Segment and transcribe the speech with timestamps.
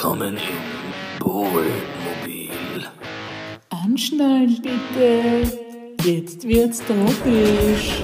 [0.00, 2.86] Willkommen im Bohlmobil.
[3.68, 5.58] Anschnallen bitte.
[6.04, 8.00] Jetzt wird's tropisch.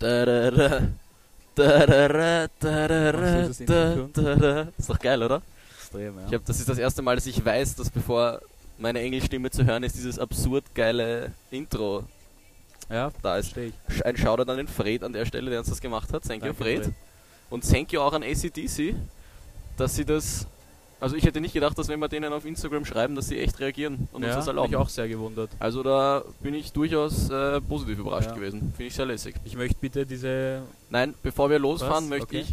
[0.00, 0.88] Tarara,
[1.54, 4.66] tarara, tarara, Was ist das tarara.
[4.76, 5.42] Ist doch geil, oder?
[5.78, 6.26] Extrem, ja.
[6.26, 8.40] Ich hab, das ist das erste Mal, dass ich weiß, dass bevor
[8.80, 12.04] meine Engelstimme zu hören ist, dieses absurd geile Intro
[12.90, 13.56] ja, da ist.
[13.56, 13.72] ich.
[14.04, 16.24] Ein Shoutout an den Fred an der Stelle, der uns das gemacht hat.
[16.24, 16.84] Thank you, Danke, Fred.
[16.84, 16.94] Fred.
[17.48, 18.96] Und thank you auch an ACDC,
[19.76, 20.46] dass sie das.
[21.00, 23.58] Also ich hätte nicht gedacht, dass wenn wir denen auf Instagram schreiben, dass sie echt
[23.58, 24.70] reagieren und uns ja, das hab erlauben.
[24.70, 25.50] mich auch sehr gewundert.
[25.58, 28.34] Also da bin ich durchaus äh, positiv überrascht Ja.
[28.34, 28.60] gewesen.
[28.76, 29.34] Finde ich sehr lässig.
[29.44, 30.62] Ich möchte bitte diese...
[30.90, 32.10] Nein, bevor wir losfahren, Was?
[32.10, 32.44] möchte Okay.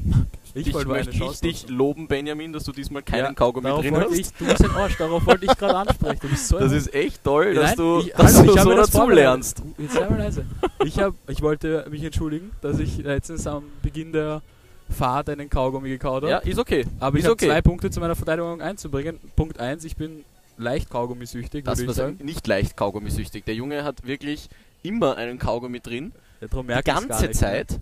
[0.53, 3.95] ich Ich mal möchte ich dich loben, Benjamin, dass du diesmal keinen Ja, Kaugummi drin
[3.97, 4.13] hast.
[4.17, 6.35] Ich, du bist ein Arsch, darauf wollte ich gerade ansprechen.
[6.37, 8.89] So Das ist echt toll, dass Nein, du, ich, dass hallo, du ich so das
[8.91, 9.63] dazulernst.
[9.77, 10.45] Jetzt sei mal leise.
[10.85, 14.41] Ich, hab, ich wollte mich entschuldigen, dass ich letztens am Beginn der
[14.89, 16.29] Fahrt einen Kaugummi gekaut habe.
[16.31, 16.85] Ja, ist okay.
[16.99, 17.47] aber ich ist habe okay.
[17.47, 19.19] zwei Punkte zu meiner Verteidigung einzubringen.
[19.35, 20.23] Punkt 1, ich bin
[20.57, 22.19] leicht Kaugummisüchtig, Das ich war sagen.
[22.23, 23.45] nicht leicht Kaugummisüchtig.
[23.45, 24.49] Der Junge hat wirklich
[24.83, 26.47] immer einen Kaugummi drin, Ja,
[26.81, 27.35] die ganze nicht?
[27.35, 27.79] Zeit,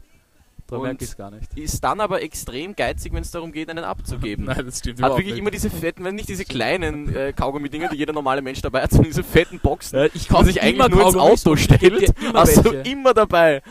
[0.67, 1.56] Darum Und- merke ich es gar nicht.
[1.56, 4.45] ist dann aber extrem geizig, wenn es darum geht, einen abzugeben.
[4.47, 5.38] Nein, das stimmt Hat wirklich nicht.
[5.40, 8.90] immer diese fetten, wenn nicht diese kleinen äh, Kaugummi-Dinger, die jeder normale Mensch dabei hat,
[8.90, 11.64] sondern diese fetten Boxen, Ja, ich die man kauf sich eigentlich nur ins Auto ich
[11.66, 13.62] stellt, hast du immer dabei.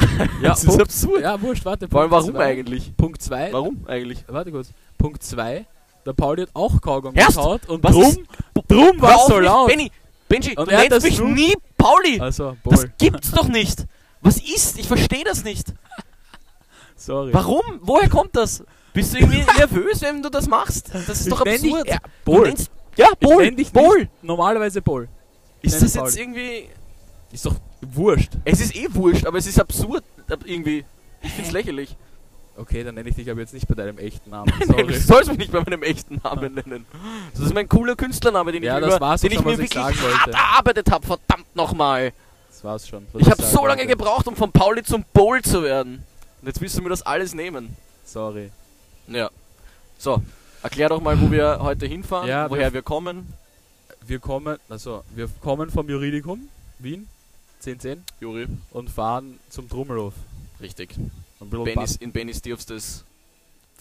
[0.42, 1.22] Ja, das ist absurd.
[1.22, 1.88] ja, wurscht, warte.
[1.88, 2.44] Vor allem, Punkt warum zwei.
[2.46, 2.96] eigentlich?
[2.96, 3.52] Punkt 2.
[3.52, 4.24] Warum eigentlich?
[4.28, 4.70] Warte kurz.
[4.96, 5.66] Punkt 2.
[6.06, 8.20] Der Pauli hat auch Kaugummi gekaut und Was drum, ist-
[8.68, 9.68] drum war so laut.
[9.68, 9.90] Benny,
[10.28, 12.20] Benji, Und du nennst das mich nie Pauli.
[12.20, 13.84] Also, Das Paul, gibt's doch nicht.
[14.20, 14.78] Was ist?
[14.78, 15.72] Ich verstehe das nicht.
[16.96, 17.32] sorry.
[17.32, 17.62] Warum?
[17.82, 18.62] Woher kommt das?
[18.92, 20.90] Bist du irgendwie nervös, wenn du das machst?
[20.94, 21.88] Das ist Ich doch absurd.
[21.88, 22.46] ja, Du Paul.
[22.48, 24.08] nennst- ja, Ich Bol, dich Bol.
[24.22, 25.08] normalerweise Paul.
[25.62, 26.06] Ist das Paul.
[26.06, 26.68] jetzt irgendwie...
[27.32, 28.32] Ist doch wurscht.
[28.44, 30.84] Es ist eh wurscht, aber es ist absurd ab- irgendwie.
[31.22, 31.96] Ich find's lächerlich.
[32.56, 34.52] Okay, dann nenne ich dich aber jetzt nicht bei deinem echten Namen.
[34.58, 34.86] Nein, Sorry.
[34.86, 36.86] du sollst mich nicht bei meinem echten Namen nennen.
[37.32, 39.58] Das ist mein cooler Künstlername, den Ja, ich, das über, war's den ich mir ich
[39.58, 41.06] wirklich sagen hart erarbeitet habe.
[41.06, 42.12] Verdammt nochmal.
[42.48, 43.06] Das war's schon.
[43.18, 43.86] Ich habe so lange wollte.
[43.86, 46.04] gebraucht, um von Pauli zum Bowl zu werden.
[46.40, 47.76] Und jetzt willst du mir das alles nehmen.
[48.04, 48.50] Sorry.
[49.06, 49.30] Ja.
[49.98, 50.22] So,
[50.62, 53.32] erklär doch mal, wo wir heute hinfahren, Ja, woher wir- wir kommen.
[54.06, 57.06] Wir kommen, also, wir kommen vom Juridikum, Wien,
[57.64, 60.14] 1010, Juri, und fahren zum Trummelhof.
[60.60, 60.94] richtig.
[61.40, 63.04] Bisschen Bennys, in Bennys tiefstes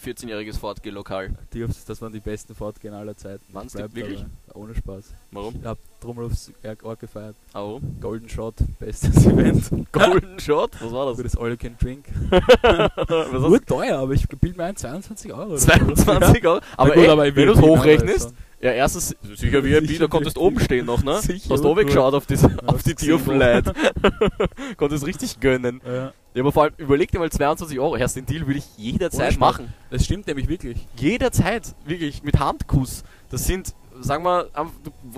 [0.04, 1.32] 14-jähriges Fortgeh-Lokal.
[1.52, 3.44] Dirbs, das waren die besten Fortgehen aller Zeiten.
[3.48, 4.26] Die bleib wirklich?
[4.54, 5.06] Ohne Spaß.
[5.32, 5.56] Warum?
[5.60, 6.52] Ich hab Trummelhofs
[6.84, 7.36] Org gefeiert.
[7.56, 7.80] Oh.
[8.00, 9.92] Golden Shot, bestes Event.
[9.92, 10.72] Golden Shot?
[10.80, 11.32] Was war Für das?
[11.32, 12.06] das All You Can Drink.
[13.32, 15.46] Nur teuer, aber ich bild mir ein 22 Euro.
[15.48, 15.68] oder so.
[15.68, 16.62] 22 Euro?
[16.78, 18.34] Aber, gut, ey, aber wenn du es ne, hochrechnest.
[18.60, 21.22] Ja, erstens, sicher VIP, da konntest du oben stehen noch, ne?
[21.22, 21.78] Sicher, Hast du gut.
[21.78, 22.96] weggeschaut auf, diese, auf Aufs die.
[22.96, 23.66] Tierfleit.
[24.78, 25.82] konntest richtig gönnen.
[25.86, 27.96] Ja, Ja, aber vor allem, überleg dir mal 22 Euro.
[27.98, 29.74] Erst den Deal würde ich jederzeit Ohne machen.
[29.90, 30.88] das stimmt nämlich wirklich.
[30.98, 33.04] Jederzeit, wirklich, mit Handkuss.
[33.30, 34.50] Das sind, sagen wir,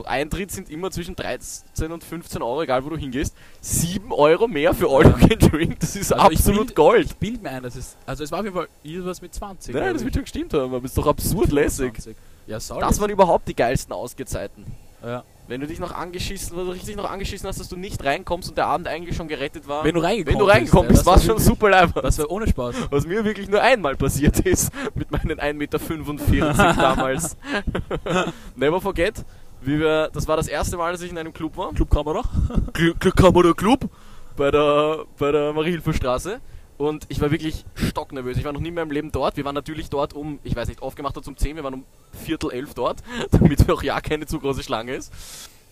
[0.06, 3.36] Eintritt sind immer zwischen 13 und 15 Euro, egal wo du hingehst.
[3.62, 7.06] 7 Euro mehr für All You Can Drink, das ist Also absolut bild- Gold.
[7.08, 7.98] Ich bild mir ein, das ist.
[8.06, 9.74] Also es war auf jeden Fall irgendwas mit 20.
[9.76, 11.94] Nein, das wird schon gestimmt haben, aber ist doch absurd lässig.
[11.94, 12.16] 20.
[12.50, 12.82] Ja, sorry.
[12.82, 14.66] Das waren überhaupt die geilsten Ausgezeiten.
[15.04, 15.24] ja.
[15.48, 18.50] Wenn du dich noch angeschissen, wenn du richtig noch angeschissen hast, dass du nicht reinkommst
[18.50, 19.84] und der Abend eigentlich schon gerettet war.
[19.84, 22.04] Wenn du reingekommen Wenn du reingekommen bist, ja, war schon super einfach.
[22.04, 22.76] Das war ohne Spaß.
[22.92, 27.36] Was mir wirklich nur einmal passiert ist, mit meinen 1,45 Meter damals.
[28.56, 29.26] Never forget,
[29.62, 31.74] wie wir, das war das erste Mal, dass ich in einem Club war.
[31.74, 32.22] Clubkamera?
[32.74, 33.90] Glück, Glück Club
[34.38, 36.40] bei der, bei der Mariehilferstraße.
[36.80, 38.38] Und ich war wirklich stocknervös.
[38.38, 39.36] Ich war noch nie in meinem Leben dort.
[39.36, 41.84] Wir waren natürlich dort um, ich weiß nicht, aufgemacht hat um 10, wir waren um
[42.14, 45.12] Viertel elf dort, damit auch ja keine zu große Schlange ist.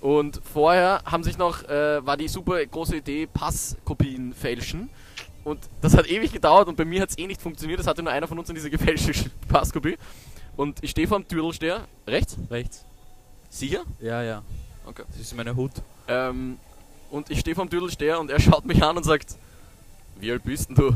[0.01, 4.89] Und vorher haben sich noch, äh, war die super große Idee, Passkopien fälschen.
[5.45, 7.79] Und das hat ewig gedauert und bei mir hat es eh nicht funktioniert.
[7.79, 9.13] Das hatte nur einer von uns in diese gefälschte
[9.47, 9.97] Passkopie.
[10.57, 12.83] Und ich stehe vor dem Türdelsteher, rechts, Rechts.
[13.49, 13.83] sicher?
[14.01, 14.43] Ja, ja.
[14.85, 15.03] Okay.
[15.07, 15.71] Das ist meine Hut.
[16.09, 16.59] Ähm,
[17.11, 19.37] und ich stehe vom Düdelsteher und er schaut mich an und sagt,
[20.19, 20.95] wie alt bist denn du?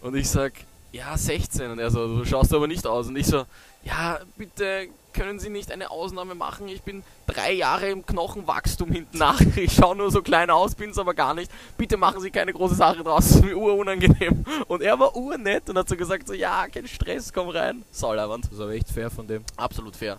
[0.00, 0.52] Und ich sag,
[0.92, 1.70] ja, 16.
[1.70, 3.08] Und er so, du schaust aber nicht aus.
[3.08, 3.44] Und ich so,
[3.84, 6.68] ja, bitte können Sie nicht eine Ausnahme machen?
[6.68, 9.40] Ich bin drei Jahre im Knochenwachstum hinten nach.
[9.56, 11.50] Ich schaue nur so klein aus, bin's aber gar nicht.
[11.76, 14.44] Bitte machen Sie keine große Sache draus, das ist mir urunangenehm.
[14.68, 17.82] Und er war urnett und hat so gesagt, so, ja, kein Stress, komm rein.
[17.90, 18.44] Sauleiwand.
[18.46, 19.44] Das ist aber echt fair von dem.
[19.56, 20.16] Absolut fair.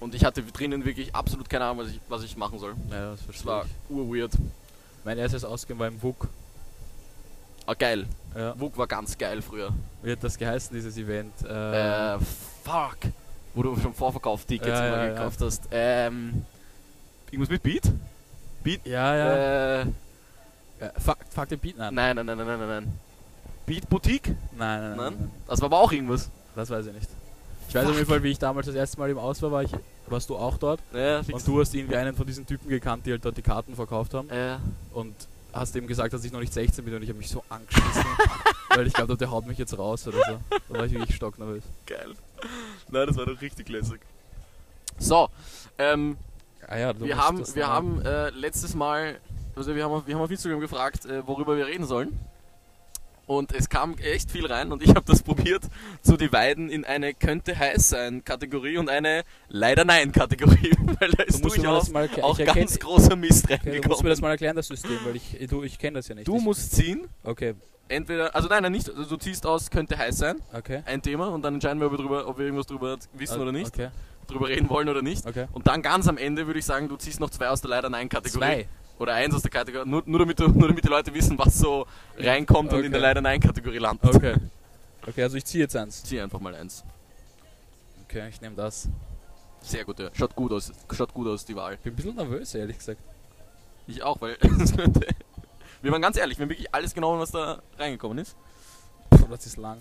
[0.00, 2.74] Und ich hatte drinnen wirklich absolut keine Ahnung, was ich, was ich machen soll.
[2.90, 4.32] Ja, das Es verstehe war urweird.
[5.04, 6.28] Mein erstes Ausgehen war im WUK.
[7.70, 8.06] Ah, geil.
[8.36, 8.58] Ja.
[8.58, 9.72] WUK war ganz geil früher.
[10.02, 11.32] Wie hat das geheißen, dieses Event?
[11.44, 12.18] Äh,
[12.64, 12.96] fuck.
[13.54, 15.08] Wo du schon Vorverkauf-Tickets Ja, ja, ja.
[15.14, 15.68] gekauft hast.
[15.70, 16.44] Ähm,
[17.30, 17.82] irgendwas mit Beat?
[18.64, 18.84] Beat?
[18.86, 19.32] ja, ja.
[19.82, 19.86] Äh,
[20.80, 21.94] Äh, fuck, fuck den Beat, nein.
[21.94, 22.92] Nein, nein, nein, nein, nein, nein, nein.
[23.66, 24.28] Beat Boutique?
[24.28, 24.96] Nein, nein, nein.
[24.96, 25.14] Nein?
[25.20, 25.30] nein.
[25.46, 26.30] Das war aber auch irgendwas.
[26.56, 27.08] Das weiß ich nicht.
[27.68, 29.62] Ich weiß auf jeden Fall, wie ich damals das erste Mal im Aus war, war
[29.62, 29.70] ich,
[30.08, 33.12] warst du auch dort Ja, und du hast irgendwie einen von diesen Typen gekannt, die
[33.12, 34.58] halt dort die Karten verkauft haben Ja.
[34.92, 35.14] und
[35.52, 38.04] hast ihm gesagt, dass ich noch nicht 16 bin und ich habe mich so angeschissen,
[38.70, 40.40] weil ich glaube, der haut mich jetzt raus oder so.
[40.68, 41.62] Da war ich wirklich stocknervös.
[41.86, 42.12] Geil.
[42.90, 44.00] Nein, das war doch richtig lässig.
[44.98, 45.28] So,
[45.78, 46.16] ähm,
[46.66, 49.18] Ah ja, du wir haben, wir haben äh, letztes Mal,
[49.56, 52.16] also wir haben, auf- wir haben auf Instagram gefragt, äh, worüber wir reden sollen.
[53.30, 55.62] Und es kam echt viel rein und ich habe das probiert
[56.02, 61.22] zu dividen in eine könnte heiß sein Kategorie und eine leider nein Kategorie, weil da
[61.22, 64.02] Du ist mir durchaus das mal auch Ich erkenn- ganz großer Mist Okay, du musst
[64.02, 64.20] mir das reingekommen.
[64.22, 66.26] mal erklären, das System, weil ich, du, ich kenne das ja nicht.
[66.26, 67.54] Du ich, musst ziehen, Okay,
[67.86, 70.82] entweder, also nein, nein, nicht, also du ziehst aus könnte heiß sein, okay.
[70.86, 73.42] ein Thema und dann entscheiden wir, ob wir, drüber, ob wir irgendwas drüber wissen Ah,
[73.42, 73.90] oder nicht, Okay,
[74.26, 75.24] drüber reden wollen oder nicht.
[75.24, 75.46] okay.
[75.52, 77.90] Und dann ganz am Ende würde ich sagen, du ziehst noch zwei aus der leider
[77.90, 78.40] nein Kategorie.
[78.44, 78.68] Zwei.
[79.00, 81.58] Oder eins aus der Kategorie, nur, nur, damit, du, nur damit die Leute wissen, was
[81.58, 81.86] so
[82.18, 82.90] reinkommt und in Okay.
[82.92, 84.14] der leider nein Kategorie landet.
[84.14, 84.34] Okay.
[85.06, 86.04] Okay, also ich ziehe jetzt eins.
[86.04, 86.84] Zieh einfach mal eins.
[88.04, 88.90] Okay, ich nehme das.
[89.62, 90.10] Sehr gut, ja.
[90.12, 91.78] Schaut gut aus, schaut gut aus, die Wahl.
[91.82, 93.00] Bin ein bisschen nervös, ehrlich gesagt.
[93.86, 95.06] Ich auch, weil es könnte.
[95.80, 98.36] Wir waren ganz ehrlich, wir haben wirklich alles genommen, was da reingekommen ist.
[99.08, 99.80] Puh, das ist lang.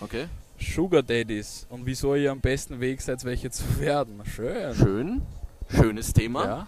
[0.00, 0.26] Okay.
[0.58, 4.20] Sugar Daddies und wieso ihr am besten Weg seid, welche zu werden.
[4.24, 4.74] Schön.
[4.74, 5.22] Schön.
[5.68, 6.44] Schönes Thema.
[6.44, 6.66] Ja.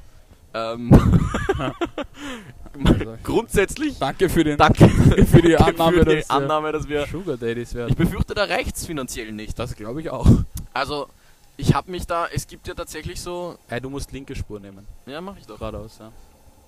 [0.54, 0.90] Ähm,
[2.84, 4.88] Also, grundsätzlich danke für, den, danke
[5.26, 7.06] für die danke Annahme, für die dass wir Annahme, dass wir.
[7.06, 7.94] Sugar Daddies Ich werden.
[7.94, 9.58] befürchte, da reicht's finanziell nicht.
[9.58, 10.26] Das glaube ich auch.
[10.72, 11.08] Also,
[11.56, 12.26] ich habe mich da.
[12.32, 13.58] Es gibt ja tatsächlich so.
[13.69, 14.87] Hey, du musst linke Spur nehmen.
[15.06, 15.58] Ja, mach ich doch.
[15.58, 16.10] Geradeaus, ja.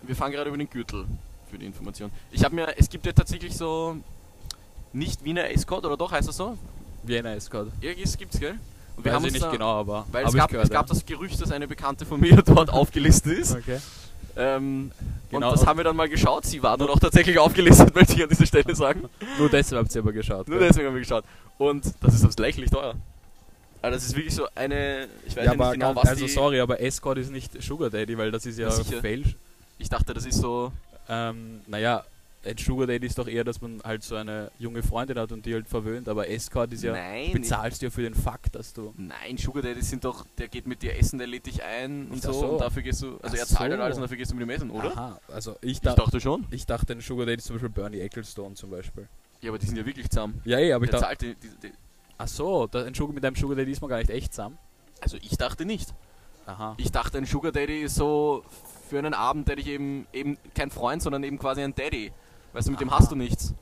[0.02, 1.06] Wir fahren gerade über den Gürtel
[1.50, 2.10] für die Information.
[2.30, 3.96] Ich habe mir, es gibt ja tatsächlich so
[4.92, 6.58] nicht Wiener Escort oder doch heißt das so?
[7.02, 7.68] Vienna Escort.
[7.80, 8.58] Irgendwas gibt's, gell?
[8.96, 10.94] Und wir Weiß haben ich nicht da, genau, aber weil es gab, es gab ja.
[10.94, 13.56] das Gerücht, dass eine Bekannte von mir dort aufgelistet ist.
[13.56, 13.78] Okay.
[14.36, 14.90] Ähm,
[15.34, 15.50] Genau.
[15.50, 16.44] Und das haben wir dann mal geschaut.
[16.44, 19.08] Sie war dort auch tatsächlich aufgelistet, möchte ich an dieser Stelle sagen.
[19.36, 20.46] Nur deshalb habt ihr aber geschaut.
[20.48, 20.68] Nur gell?
[20.68, 21.24] deswegen haben wir geschaut.
[21.58, 22.94] Und das ist das lächerlich teuer.
[23.82, 26.60] Also das ist wirklich so eine, ich weiß Ja, ja, nicht genau, was also sorry,
[26.60, 29.00] aber Escort ist nicht Sugar Daddy, weil das ist ja Ja.
[29.00, 29.36] Fälsch.
[29.78, 30.72] ich dachte, das ist so,
[31.08, 32.02] Ähm, naja,
[32.44, 35.46] ein Sugar Daddy ist doch eher, dass man halt so eine junge Freundin hat und
[35.46, 38.72] die halt verwöhnt, aber Escort ist ja, nein, bezahlst du ja für den Fakt, dass
[38.72, 38.92] du...
[38.96, 42.22] Nein, Sugar Daddy sind doch, der geht mit dir essen, der lädt dich ein und
[42.22, 42.46] so, so.
[42.46, 43.58] und dafür gehst du, also Ach er zahlt so.
[43.58, 44.92] halt alles und dafür gehst du mit ihm essen, oder?
[44.96, 46.46] Aha, also ich, Ich da, dachte schon.
[46.50, 49.08] ich dachte, ein Sugar Daddy ist zum Beispiel Bernie Ecclestone zum Beispiel.
[49.40, 50.40] Ja, aber die sind ja wirklich zusammen.
[50.44, 51.18] Ja, ja, aber ich Der dachte...
[51.18, 51.72] zahlt die, die, die,
[52.16, 54.56] Ach so, ein Sugar, mit einem Sugar Daddy ist man gar nicht echt zusammen.
[55.00, 55.92] also ich dachte nicht.
[56.46, 56.74] Aha.
[56.76, 58.44] Ich dachte, ein Sugar Daddy ist so
[58.88, 62.12] für einen Abend, der dich eben, eben kein Freund, sondern eben quasi ein Daddy.
[62.54, 62.98] Weißt du, mit dem Aha.
[63.00, 63.52] hast du nichts.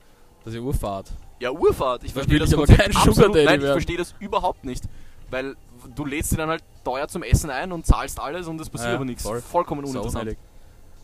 [0.45, 1.11] Das ist ja Urfahrt.
[1.41, 2.05] Ja, Urfahrt.
[2.05, 3.29] Ich verstehe das ich aber kein Sugar.
[3.31, 4.85] Daddy Nein, ich verstehe das überhaupt nicht.
[5.31, 5.57] Weil
[5.95, 8.91] du lädst sie dann halt teuer zum Essen ein und zahlst alles und es passiert
[8.91, 9.23] Ja, aber nichts.
[9.23, 9.41] voll.
[9.41, 10.37] Vollkommen uninteressant.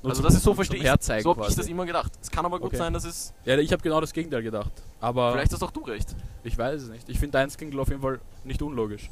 [0.02, 1.22] Nur Also das ist so verstehe ich.
[1.22, 2.12] So habe ich das immer gedacht.
[2.22, 2.76] Es kann aber gut Okay.
[2.76, 3.32] sein, dass es.
[3.44, 4.70] Ja, ich habe genau das Gegenteil gedacht.
[5.00, 6.14] Aber Vielleicht hast auch du recht.
[6.44, 7.08] ich weiß es nicht.
[7.08, 9.10] Ich finde deins klingt auf jeden Fall nicht unlogisch.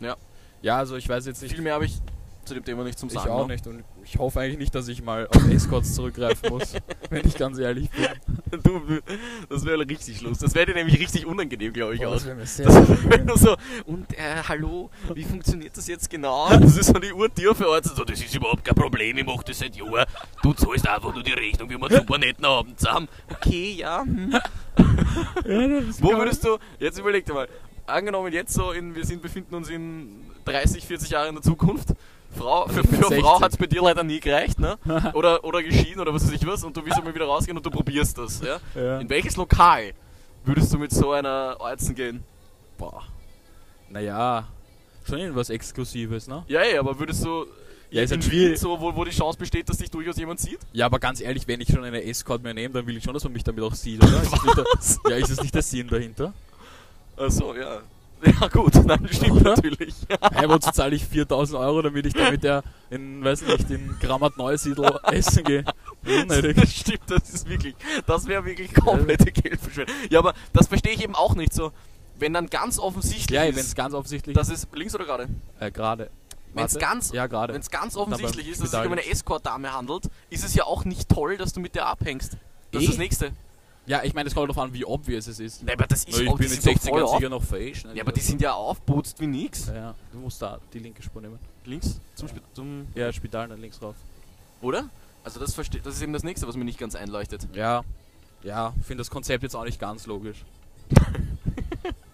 [0.00, 0.16] Ja.
[0.62, 1.52] Ja, also ich weiß jetzt nicht.
[1.54, 1.98] Viel mehr habe ich
[2.44, 3.30] zu dem Thema nicht zum Ich Sagen.
[3.30, 3.54] auch ne?
[3.54, 6.74] nicht und ich hoffe eigentlich nicht, dass ich mal auf Escorts zurückgreifen muss,
[7.10, 8.60] wenn ich ganz ehrlich bin.
[8.60, 8.98] Du,
[9.48, 10.38] das wäre richtig Schluss.
[10.38, 12.20] Das wäre dir nämlich richtig unangenehm, glaube ich Boah, auch.
[12.20, 16.48] das sehr Das, wenn du so, und äh, hallo, wie funktioniert das jetzt genau?
[16.50, 17.94] Das ist so die Uhr dir verortet.
[17.94, 20.06] So, das ist überhaupt kein Problem, ich mache das seit Jahren.
[20.42, 23.08] Du zahlst einfach nur die Rechnung, wir einen super netten Abend zusammen.
[23.30, 24.02] Okay, ja.
[24.02, 24.32] Hm.
[24.76, 27.48] ja, Wo würdest du, jetzt überleg dir mal,
[27.86, 31.94] angenommen jetzt so, in, wir sind, befinden uns in 30, 40 Jahren in der Zukunft.
[32.36, 33.40] Frau, für, Also für eine Frau 60.
[33.42, 34.78] hat es bei dir leider nie gereicht, ne?
[35.14, 37.66] Oder, oder geschieden oder was weiß ich was und du willst einmal wieder rausgehen und
[37.66, 38.58] du probierst das, ja?
[38.74, 39.00] Ja.
[39.00, 39.92] In welches Lokal
[40.44, 42.22] würdest du mit so einer Euzen gehen?
[42.78, 43.02] Boah.
[43.88, 44.46] Naja,
[45.06, 46.44] schon irgendwas Exklusives, ne?
[46.48, 47.46] Ja, ja, aber würdest du
[47.90, 48.58] Ja, ist halt schwierig.
[48.60, 50.60] so, wo, wo die Chance besteht, dass dich durchaus jemand sieht?
[50.72, 53.12] Ja, aber ganz ehrlich, wenn ich schon eine Escort mir nehme, dann will ich schon,
[53.12, 54.22] dass man mich damit auch sieht, oder?
[54.22, 56.32] Ist der, ja, ist das nicht der Sinn dahinter?
[57.16, 57.80] Achso, ja.
[58.40, 59.50] Ja gut, dann stimmt Oder?
[59.56, 59.94] natürlich.
[60.32, 63.96] Hey, wozu zahle ich 4000 Euro, damit ich da mit der in, weiß nicht, in
[64.00, 65.64] Grammat Neusiedl essen gehe?
[66.04, 66.56] Unnötig.
[66.56, 67.74] Das stimmt, das ist wirklich,
[68.06, 69.94] das wäre wirklich komplette Geldverschwendung.
[70.10, 71.72] Ja, aber das verstehe ich eben auch nicht so.
[72.18, 75.28] Wenn dann ganz offensichtlich Ja, wenn es ganz offensichtlich das ist links oder gerade?
[75.58, 76.10] Äh, gerade.
[76.52, 80.10] Wenn es ganz, Ja, wenn's ganz offensichtlich ist, dass es sich um eine Escort-Dame handelt,
[80.30, 82.36] ist es ja auch nicht toll, dass du mit der abhängst.
[82.72, 82.84] Das Eh.
[82.84, 83.32] ist das Nächste.
[83.90, 85.64] Ja, ich meine, es kommt darauf an, wie obvious es ist.
[85.64, 87.28] Nee, aber das ist ich auch, die bin mit sind doch 60 voll auf, sicher
[87.28, 87.84] noch fesch.
[87.84, 87.94] Ne?
[87.96, 89.66] Ja, aber die sind ja aufputzt wie nix.
[89.66, 91.40] Ja, du musst da die linke Spur nehmen.
[91.64, 93.96] Links zum, Spi- zum Ja, Spital, dann links rauf.
[94.62, 94.88] Oder?
[95.24, 97.48] Also das versteht, das ist eben das nächste, was mir nicht ganz einleuchtet.
[97.52, 97.82] Ja,
[98.44, 100.44] ja, finde das Konzept jetzt auch nicht ganz logisch.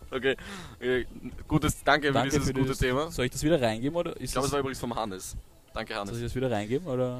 [0.09, 0.37] Okay,
[0.81, 1.05] äh,
[1.49, 3.11] gutes, danke, für dieses gute Thema.
[3.11, 5.37] Soll ich das wieder reingeben oder Ich ist glaube, es das, war übrigens vom Hannes.
[5.75, 6.17] Danke, soll Hannes.
[6.17, 7.19] ich das wieder reingeben oder?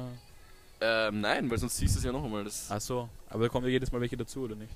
[0.79, 2.45] Ähm, nein, weil sonst siehst du es ja noch einmal.
[2.45, 4.71] Das Ach so, aber da kommen ja jedes Mal welche dazu, oder nicht?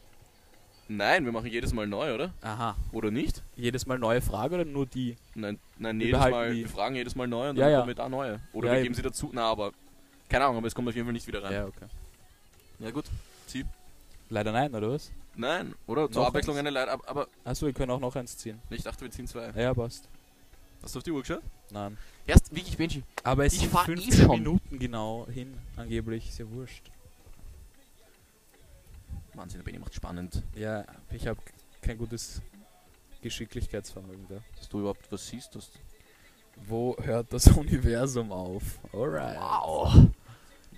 [0.87, 2.33] nein, wir machen jedes Mal neu, oder?
[2.41, 2.75] Aha.
[2.91, 3.41] Oder nicht?
[3.55, 5.15] Jedes Mal neue Frage oder nur die?
[5.35, 6.59] Nein, nein Wir jedes Mal, die.
[6.61, 7.77] wir fragen jedes Mal neu und Ja, dann ja.
[7.79, 8.41] kommen wir da neue.
[8.51, 8.83] Oder Ja, wir eben.
[8.83, 9.29] geben sie dazu.
[9.31, 9.71] Na, aber
[10.27, 11.53] keine Ahnung, aber es kommt auf jeden Fall nicht wieder rein.
[11.53, 11.85] Ja, okay.
[12.79, 13.05] Ja gut.
[13.47, 13.63] Sie.
[14.29, 15.11] Leider nein, oder was?
[15.35, 16.11] Nein, oder?
[16.11, 16.67] Zur Noch Abwechslung eins?
[16.67, 18.59] eine Leid, aber, Achso, wir können auch noch eins ziehen.
[18.69, 19.49] ich dachte, wir ziehen zwei.
[19.51, 20.09] Ja, passt.
[20.83, 21.41] Hast du auf die Uhr geschaut?
[21.69, 21.97] Nein.
[22.27, 23.03] Erst wirklich, Benji.
[23.23, 24.31] Aber es Ich sind fahr eh 15 schon.
[24.31, 26.27] Minuten genau hin, angeblich.
[26.27, 26.83] Ist ja wurscht.
[29.35, 30.43] Wahnsinn, der Benny macht spannend.
[30.55, 31.39] Ja, ich habe
[31.81, 32.41] kein gutes
[33.21, 34.41] Geschicklichkeitsvermögen da.
[34.57, 35.55] Dass du überhaupt was siehst.
[35.55, 35.71] Dass
[36.55, 38.79] Wo hört das Universum auf?
[38.93, 39.37] Alright.
[39.37, 40.07] wow.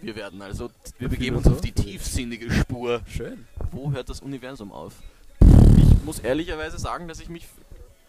[0.02, 0.70] Wir werden also,
[1.00, 3.02] wir begeben uns auf die tiefsinnige Spur.
[3.08, 3.48] Schön.
[3.72, 4.96] Wo hört das Universum auf?
[5.78, 7.48] Ich muss ehrlicherweise sagen, dass ich mich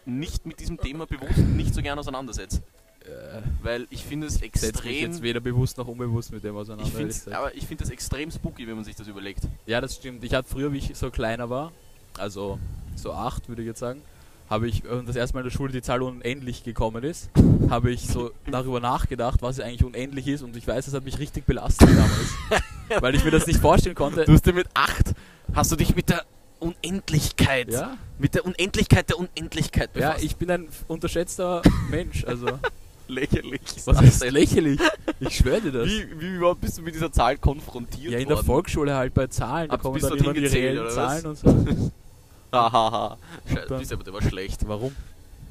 [0.05, 2.61] nicht mit diesem Thema bewusst nicht so gern auseinandersetze.
[3.05, 4.93] Äh, Weil ich finde es setz mich extrem.
[5.11, 7.03] jetzt weder bewusst noch unbewusst mit dem Ich auseinander.
[7.03, 7.35] gesagt.
[7.35, 9.41] aber ich finde das extrem spooky, wenn man sich das überlegt.
[9.65, 10.23] Ja, das stimmt.
[10.23, 11.71] Ich hatte früher, wie ich so kleiner war,
[12.17, 12.59] also
[12.95, 14.01] so acht würde ich jetzt sagen,
[14.49, 17.29] habe ich äh, das erste Mal in der Schule die Zahl unendlich gekommen ist,
[17.69, 21.17] habe ich so darüber nachgedacht, was eigentlich unendlich ist und ich weiß, das hat mich
[21.19, 22.61] richtig belastet damals,
[23.01, 24.23] weil ich mir das nicht vorstellen konnte.
[24.25, 25.13] Du hast dir mit 8
[25.53, 26.23] hast du dich mit der
[26.59, 30.23] Unendlichkeit, Ja, mit der Unendlichkeit der Unendlichkeit ja, befasst.
[30.25, 32.47] ich bin ein unterschätzter Mensch, also
[33.07, 33.61] lächerlich.
[33.85, 34.79] was ist lächerlich?
[35.19, 35.87] Ich schwöre dir das.
[35.87, 38.45] Wie, wie überhaupt bist du mit dieser Zahl konfrontiert Ja, in der worden?
[38.45, 41.21] Volksschule halt bei Zahlen, da kommen bis dann immer die gezählt, reellen oder was?
[41.21, 41.91] Zahlen und so.
[42.51, 43.17] Hahaha.
[43.47, 44.67] Scheiße, bist aber der war schlecht.
[44.67, 44.95] Warum?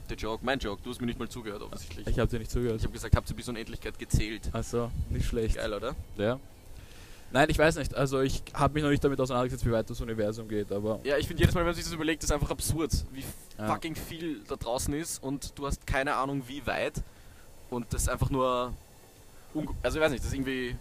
[0.08, 2.06] Der Joke, mein Joke, du hast mir nicht mal zugehört offensichtlich.
[2.06, 2.76] Ich habe dir nicht zugehört.
[2.78, 4.42] Ich habe gesagt, habt ihr bis Unendlichkeit gezählt.
[4.52, 5.56] Achso, nicht schlecht.
[5.56, 5.94] Geil, oder?
[6.16, 6.38] Ja.
[7.32, 7.94] Nein, ich weiß nicht.
[7.94, 11.16] Also ich habe mich noch nicht damit auseinandergesetzt, wie weit das Universum geht, aber Ja,
[11.16, 13.24] ich finde jedes Mal, wenn man sich das überlegt, ist einfach absurd, wie
[13.58, 13.66] Ja.
[13.66, 17.02] fucking viel da draußen ist und du hast keine Ahnung, wie weit.
[17.70, 18.72] Und das ist einfach nur.
[19.82, 20.76] Also, ich weiß nicht, das ist irgendwie.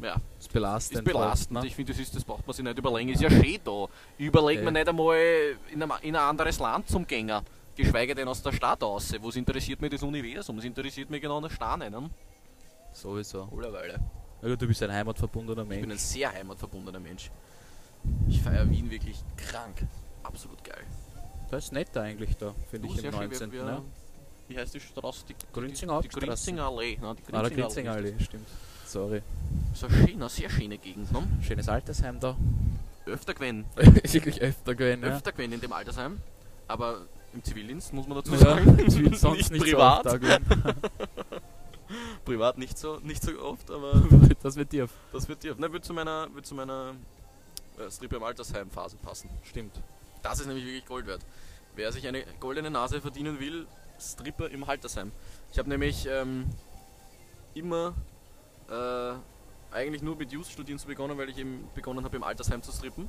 [0.00, 0.98] Ja, ist belastend.
[1.00, 1.58] ist belastend.
[1.58, 3.10] fast, Ich finde, das, ist- das braucht man sich nicht überlegen.
[3.10, 3.86] Ist ja schön da.
[4.18, 4.64] Überlegt Ja.
[4.64, 5.16] man nicht einmal
[5.72, 7.42] in, einem, in ein anderes Land zum Gänger.
[7.76, 9.12] Geschweige denn aus der Stadt aus.
[9.20, 10.58] Was interessiert mich das Universum?
[10.58, 12.00] Es interessiert mich genau der Sterne, ne?
[12.02, 12.10] ne?
[12.92, 13.48] Sowieso.
[13.56, 13.98] Allerweile.
[14.40, 16.00] Na gut, du bist ein heimatverbundener Ich bin ein Mensch.
[16.00, 17.30] sehr heimatverbundener Mensch.
[18.28, 19.86] Ich feiere Wien wirklich krank.
[20.22, 20.84] Absolut geil.
[21.50, 23.52] Das ist nett da eigentlich da, finde Oh, ich, im sehr schön, 19.
[23.52, 23.82] wir- wir- ne?
[24.48, 25.24] Wie heißt die Straße?
[25.28, 26.20] Die, Grünzinger die, die.
[26.20, 26.98] Grünzinger Allee.
[27.00, 28.14] Nein, die Ah, der Grünzinger Grinzinger Allee.
[28.20, 28.48] Stimmt.
[28.86, 29.22] Sorry.
[29.74, 31.10] So eine schöne, sehr schöne Gegend.
[31.12, 31.22] Ne?
[31.42, 32.36] Schönes Altersheim da.
[33.06, 33.64] Öfter gewesen.
[33.76, 35.16] wirklich öfter gewesen, ja.
[35.16, 36.20] Öfter gewesen in dem Altersheim.
[36.68, 38.78] Aber im Zivildienst muss man dazu Ja, sagen.
[38.86, 40.08] ich will sonst nicht, privat.
[40.10, 40.18] so
[42.24, 44.02] privat nicht so, nicht so oft, aber
[44.42, 44.88] Das wird dir.
[45.12, 45.54] das wird dir.
[45.56, 46.94] Ne, wird zu meiner, wird zu meiner
[47.78, 49.30] äh, Strip im Altersheim-Phase passen.
[49.44, 49.74] Stimmt.
[50.22, 51.20] Das ist nämlich wirklich Gold wert.
[51.74, 53.66] Wer sich eine goldene Nase verdienen will,
[54.02, 55.12] Stripper im Altersheim.
[55.52, 56.46] Ich habe nämlich ähm,
[57.54, 57.94] immer
[58.68, 59.14] äh,
[59.74, 63.08] eigentlich nur mit Youth-Studieren zu begonnen, weil ich eben begonnen habe im Altersheim zu strippen.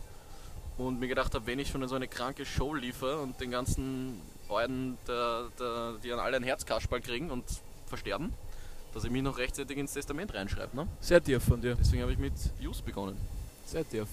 [0.77, 4.19] Und mir gedacht habe, wenn ich schon so eine kranke Show liefere und den ganzen
[4.49, 7.43] Leuten, die dann alle ein Herzkasperl kriegen und
[7.85, 8.33] versterben,
[8.93, 10.75] dass ich mich noch rechtzeitig ins Testament reinschreibe.
[10.75, 10.87] Ne?
[10.99, 11.75] Sehr tief von dir.
[11.75, 13.17] Deswegen habe ich mit Youth begonnen.
[13.65, 14.07] Sehr tief.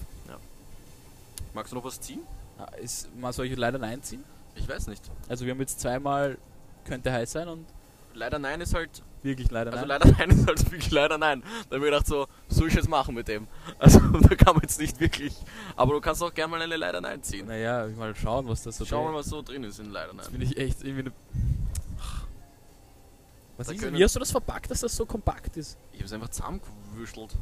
[1.55, 2.21] Magst du noch was ziehen?
[2.59, 4.23] Ah, Ist, soll ich leider Nein ziehen?
[4.55, 5.03] Ich weiß nicht.
[5.29, 6.39] Also wir haben jetzt zweimal
[6.85, 7.67] könnte heiß sein und
[8.15, 10.01] Leider nein ist halt wirklich leider Also Nein.
[10.01, 11.43] leider nein ist halt wirklich leider nein.
[11.69, 13.47] Da habe ich gedacht so, soll ich jetzt machen mit dem?
[13.79, 15.35] Also da kann man jetzt nicht wirklich.
[15.77, 17.47] Aber du kannst auch gerne mal eine leider nein ziehen.
[17.47, 19.19] Naja, mal schauen, was das so Schau mal, dreht.
[19.21, 20.39] was so drin ist in leider Das nein.
[20.39, 21.13] bin ich echt irgendwie eine
[23.57, 25.79] Was Da ist, wie hast du das verpackt, dass das so kompakt ist?
[25.93, 27.37] Ich habe es einfach zusammengewürschtelt.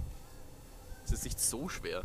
[1.03, 2.03] Das ist nicht so schwer.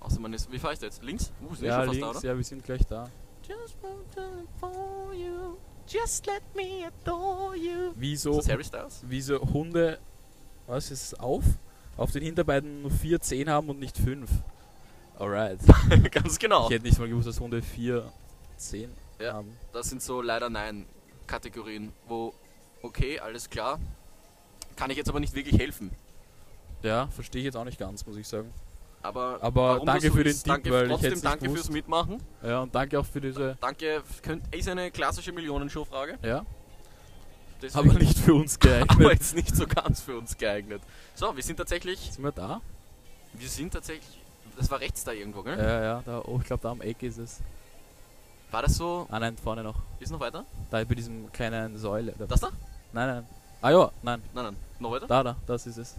[0.00, 0.52] Außer man ist.
[0.52, 1.02] Wie fahre ich da jetzt?
[1.02, 1.32] Links?
[1.40, 2.28] Uh, sind wir ja, schon fast links, da, oder?
[2.28, 3.08] ja, wir sind gleich da.
[3.48, 5.56] Just want for you.
[5.88, 7.92] Just let me adore you.
[7.96, 9.02] Wie Ist so, das Harry Styles?
[9.08, 9.98] wie so Hunde,
[10.66, 11.44] was ist es, auf?
[11.96, 14.30] Auf den Hinterbeinen nur vier Zehen haben und nicht fünf.
[15.18, 15.58] Alright.
[16.10, 16.66] Ganz genau.
[16.66, 18.12] Ich hätte nicht mal gewusst, dass Hunde vier
[18.56, 18.90] Zehen
[19.20, 19.34] Ja.
[19.34, 19.56] haben.
[19.72, 20.86] Das sind so leider nein
[21.26, 22.34] Kategorien, wo
[22.82, 23.78] okay, alles klar.
[24.76, 25.90] Kann ich jetzt aber nicht wirklich helfen.
[26.82, 28.52] Ja, verstehe ich jetzt auch nicht ganz, muss ich sagen.
[29.06, 31.72] Aber, Aber danke für den Tipp, danke, weil ich trotzdem nicht danke fürs gewusst.
[31.72, 32.22] Mitmachen.
[32.42, 33.56] Ja, und danke auch für diese.
[33.60, 36.18] Danke, könnt, ist eine klassische Millionenshow-Frage.
[36.22, 36.44] Ja,
[37.62, 39.12] Deswegen- aber nicht für uns aber geeignet.
[39.12, 40.82] jetzt nicht so ganz für uns geeignet.
[41.14, 42.60] So, wir sind tatsächlich, Sind wir da?
[43.32, 44.18] wir sind tatsächlich,
[44.58, 45.58] das war rechts da irgendwo, gell?
[45.58, 47.40] Ja, ja, da, oh, ich glaube, da am Eck ist es.
[48.50, 49.76] War das so, Ah, nein, vorne noch.
[50.00, 50.44] ist noch weiter?
[50.70, 52.14] Da bei diesem kleinen Säule.
[52.18, 52.26] Da.
[52.26, 52.48] Das da?
[52.92, 53.26] Nein, nein.
[53.62, 54.22] Ah ja, nein.
[54.34, 55.06] Nein, nein, noch weiter?
[55.06, 55.94] Da, da, das ist es.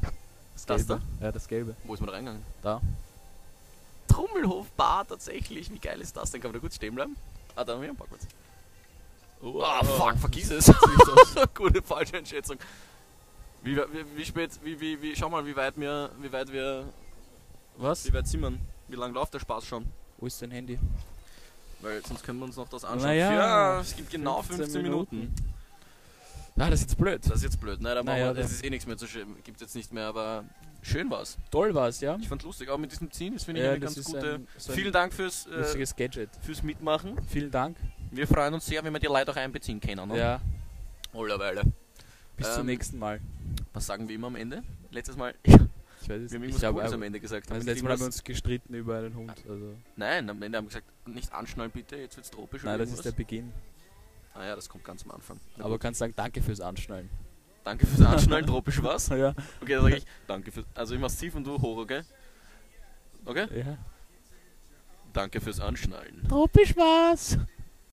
[0.65, 1.01] Das, Das Gelbe.
[1.21, 1.75] Ja, das Gelbe.
[1.83, 2.43] Wo ist man da reingegangen?
[2.61, 2.81] Da.
[4.07, 6.41] Trummelhof Bar tatsächlich, wie geil ist das denn?
[6.41, 7.15] Kann man da gut stehen bleiben?
[7.55, 8.27] Ah, da haben wir einen Parkplatz.
[9.43, 10.71] Ah, fuck, vergiss es.
[11.53, 12.57] Gute falsche Einschätzung.
[13.63, 16.85] Wie, wie, wie spät, wie, wie, wie, schau mal, wie weit wir, wie weit wir,
[17.77, 18.05] Was?
[18.05, 18.53] wie weit sind wir?
[18.87, 19.85] Wie lange läuft der Spaß schon?
[20.17, 20.79] Wo ist dein Handy?
[21.81, 23.07] Weil sonst können wir uns noch das anschauen.
[23.09, 25.35] Naja, ja, es gibt genau 15, Minuten.
[26.59, 27.21] Ah, das ist jetzt blöd.
[27.25, 27.93] Das ist jetzt blöd, ne?
[27.93, 29.27] Da Naja, wir, da- das ist eh nichts mehr zu schön.
[29.43, 30.43] Gibt jetzt nicht mehr, aber
[30.81, 31.37] schön war's.
[31.51, 32.17] Toll war's, ja?
[32.19, 34.35] Ich fand lustig, auch mit diesem Ziehen, das finde ich Ja, eine ganz gute.
[34.35, 36.29] ein, so Vielen Dank fürs, äh, lustiges Gadget.
[36.41, 37.15] fürs Mitmachen.
[37.27, 37.77] Vielen Dank.
[38.11, 40.07] Wir freuen uns sehr, wenn wir die Leute auch einbeziehen können.
[40.09, 40.17] Ne?
[40.17, 40.41] Ja,
[41.13, 41.61] Allerweile.
[42.35, 43.19] bis Ähm, zum nächsten Mal.
[43.73, 44.63] Was sagen wir immer am Ende?
[44.91, 46.33] Letztes Mal, Ich weiß es wir haben nicht.
[46.63, 47.51] irgendwas Cooles am Ende gesagt.
[47.51, 49.33] also letztes Mal haben wir uns gestritten über einen Hund.
[49.47, 49.73] Also.
[49.95, 52.63] Nein, am Ende haben wir gesagt, nicht anschnallen bitte, jetzt wird's tropisch.
[52.63, 53.11] Nein, das ist der.
[53.11, 53.51] Beginn.
[54.37, 55.39] Ah ja, das kommt ganz am Anfang.
[55.57, 55.81] Na Aber gut.
[55.81, 57.09] kannst sagen, danke fürs Anschnallen.
[57.63, 59.07] danke fürs Anschnallen, tropisch was?
[59.17, 59.33] Ja.
[59.61, 60.65] Okay, dann sage ich, danke fürs.
[60.75, 62.01] Also ich mach's tief und du hoch, okay?
[63.25, 63.47] Okay?
[63.57, 63.77] ja.
[65.13, 66.23] Danke fürs Anschnallen.
[66.29, 67.37] Tropisch was.